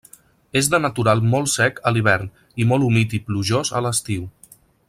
[0.61, 2.33] És de natural molt sec a l'hivern,
[2.65, 4.29] i molt humit i plujós a l'estiu.